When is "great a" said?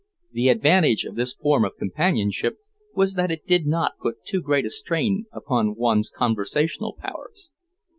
4.41-4.71